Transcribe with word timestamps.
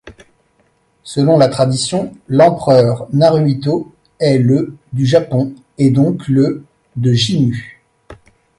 Selon 1.03 1.37
la 1.37 1.47
tradition, 1.47 2.17
l'empereur 2.27 3.05
Naruhito 3.13 3.93
est 4.17 4.39
le 4.39 4.75
du 4.93 5.05
Japon 5.05 5.53
et 5.77 5.91
donc 5.91 6.27
le 6.27 6.65
de 6.95 7.13
Jimmu. 7.13 7.83